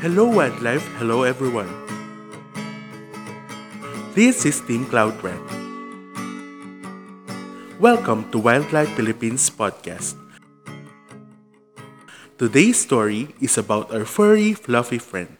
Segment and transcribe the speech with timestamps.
[0.00, 1.68] Hello wildlife, hello everyone.
[4.16, 5.36] This is Team Cloud Red.
[7.76, 10.16] Welcome to Wildlife Philippines podcast.
[12.40, 15.36] Today's story is about our furry, fluffy friend.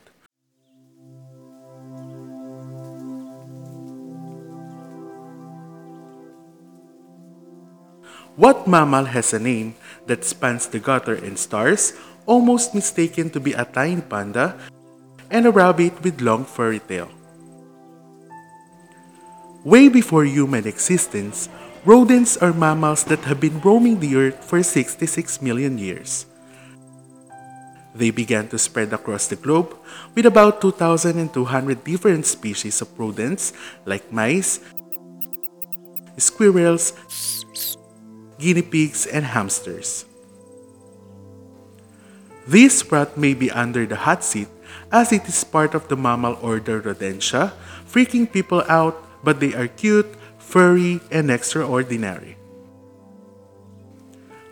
[8.36, 11.92] What mammal has a name that spans the gutter and stars,
[12.30, 14.54] almost mistaken to be a tiny panda,
[15.26, 17.10] and a rabbit with long furry tail?
[19.66, 21.50] Way before human existence,
[21.84, 26.24] rodents are mammals that have been roaming the earth for 66 million years.
[27.92, 29.74] They began to spread across the globe
[30.14, 31.34] with about 2,200
[31.82, 33.52] different species of rodents
[33.84, 34.62] like mice,
[36.16, 36.94] squirrels,
[38.38, 40.06] guinea pigs, and hamsters.
[42.50, 44.50] This rat may be under the hot seat
[44.90, 47.54] as it is part of the mammal order Rodentia,
[47.86, 50.10] freaking people out, but they are cute,
[50.42, 52.34] furry, and extraordinary.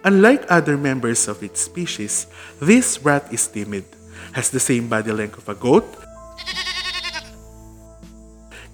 [0.06, 2.30] Unlike other members of its species,
[2.62, 3.82] this rat is timid,
[4.30, 5.90] has the same body length of a goat,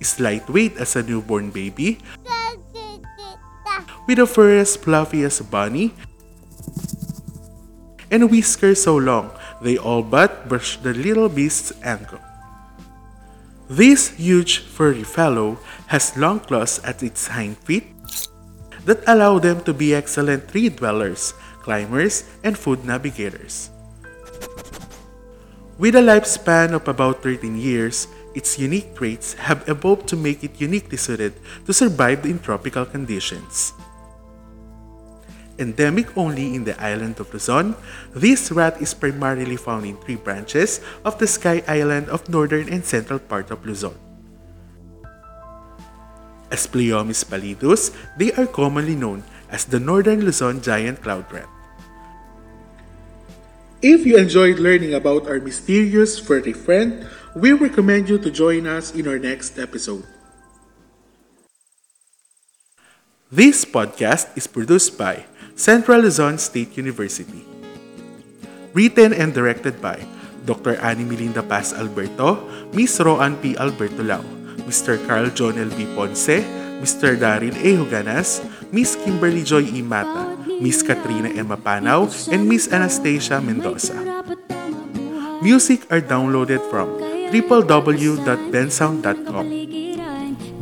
[0.04, 1.96] is lightweight as a newborn baby,
[4.04, 5.96] with a fur as fluffy as a bunny,
[8.14, 12.22] and whiskers so long they all but brush the little beast's ankle.
[13.66, 15.58] This huge furry fellow
[15.90, 17.90] has long claws at its hind feet
[18.86, 23.70] that allow them to be excellent tree dwellers, climbers, and food navigators.
[25.74, 30.60] With a lifespan of about 13 years, its unique traits have evolved to make it
[30.60, 31.34] uniquely suited
[31.66, 33.72] to survive in tropical conditions.
[35.58, 37.76] Endemic only in the island of Luzon,
[38.10, 42.84] this rat is primarily found in three branches of the Sky Island of northern and
[42.84, 43.94] central part of Luzon.
[46.50, 51.48] As Phloeomys pallidus, they are commonly known as the Northern Luzon giant cloud rat.
[53.78, 57.06] If you enjoyed learning about our mysterious furry friend,
[57.36, 60.02] we recommend you to join us in our next episode.
[63.30, 67.46] This podcast is produced by Central Luzon State University.
[68.74, 70.02] Written and directed by
[70.44, 70.74] Dr.
[70.82, 72.42] Annie Melinda Paz Alberto,
[72.74, 72.98] Ms.
[73.00, 73.56] Roan P.
[73.56, 74.20] Alberto Lau,
[74.66, 74.98] Mr.
[75.06, 75.70] Carl John L.
[75.78, 75.86] B.
[75.94, 76.42] Ponce,
[76.82, 77.14] Mr.
[77.14, 77.70] Daryl A.
[77.78, 78.42] Huganas,
[78.74, 78.98] Ms.
[79.06, 79.78] Kimberly Joy E.
[79.80, 80.82] Mata, Ms.
[80.82, 82.74] Katrina Emma Panaw, and Ms.
[82.74, 83.94] Anastasia Mendoza.
[85.38, 86.98] Music are downloaded from
[87.30, 89.46] www.bensound.com.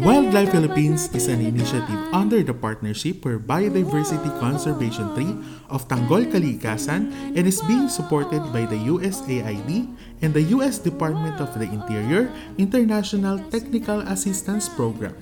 [0.00, 7.12] Wildlife Philippines is an initiative under the partnership for Biodiversity Conservation 3 of Tanggol Kalikasan
[7.36, 9.92] and is being supported by the USAID
[10.24, 15.12] and the US Department of the Interior International Technical Assistance Program.